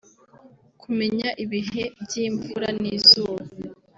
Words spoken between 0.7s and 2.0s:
kumenya ibihe